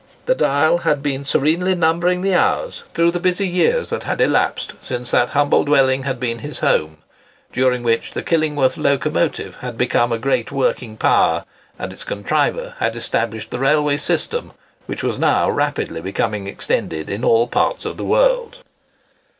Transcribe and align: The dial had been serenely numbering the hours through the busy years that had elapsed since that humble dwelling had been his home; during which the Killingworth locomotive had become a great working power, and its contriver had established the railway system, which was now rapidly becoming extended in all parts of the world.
The 0.25 0.33
dial 0.33 0.79
had 0.79 1.03
been 1.03 1.23
serenely 1.23 1.75
numbering 1.75 2.23
the 2.23 2.33
hours 2.33 2.81
through 2.95 3.11
the 3.11 3.19
busy 3.19 3.47
years 3.47 3.91
that 3.91 4.01
had 4.01 4.19
elapsed 4.19 4.73
since 4.81 5.11
that 5.11 5.29
humble 5.29 5.63
dwelling 5.63 6.05
had 6.05 6.19
been 6.19 6.39
his 6.39 6.57
home; 6.57 6.97
during 7.53 7.83
which 7.83 8.13
the 8.13 8.23
Killingworth 8.23 8.79
locomotive 8.79 9.57
had 9.57 9.77
become 9.77 10.11
a 10.11 10.17
great 10.17 10.51
working 10.51 10.97
power, 10.97 11.45
and 11.77 11.93
its 11.93 12.03
contriver 12.03 12.73
had 12.79 12.95
established 12.95 13.51
the 13.51 13.59
railway 13.59 13.97
system, 13.97 14.53
which 14.87 15.03
was 15.03 15.19
now 15.19 15.47
rapidly 15.51 16.01
becoming 16.01 16.47
extended 16.47 17.07
in 17.07 17.23
all 17.23 17.45
parts 17.45 17.85
of 17.85 17.97
the 17.97 18.03
world. 18.03 18.63